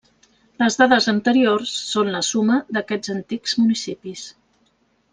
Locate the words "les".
0.63-0.77